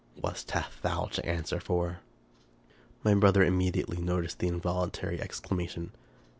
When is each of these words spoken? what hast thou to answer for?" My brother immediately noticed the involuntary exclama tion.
what 0.19 0.49
hast 0.49 0.81
thou 0.81 1.05
to 1.05 1.23
answer 1.23 1.59
for?" 1.59 1.99
My 3.03 3.13
brother 3.13 3.43
immediately 3.43 3.97
noticed 4.01 4.39
the 4.39 4.47
involuntary 4.47 5.19
exclama 5.19 5.69
tion. 5.69 5.91